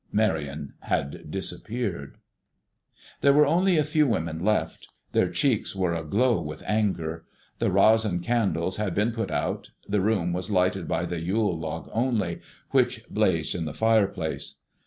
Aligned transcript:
Marion 0.11 0.73
had 0.79 1.29
disappeared. 1.29 2.17
There 3.21 3.33
were 3.33 3.45
only 3.45 3.77
a 3.77 3.83
few 3.83 4.07
women 4.07 4.43
left; 4.43 4.87
their 5.11 5.29
cheeks 5.29 5.75
were 5.75 5.93
aglow 5.93 6.41
with 6.41 6.63
anger. 6.65 7.25
The 7.59 7.69
resin 7.69 8.19
candles 8.21 8.77
had 8.77 8.95
been 8.95 9.11
put 9.11 9.29
out. 9.29 9.69
The 9.87 10.01
room 10.01 10.33
was 10.33 10.49
lighted 10.49 10.87
by 10.87 11.05
the 11.05 11.19
Yule 11.21 11.55
log 11.55 11.87
only, 11.93 12.41
which 12.71 13.07
blazed 13.09 13.53
in 13.53 13.65
the 13.65 13.75
fireplace. 13.75 14.55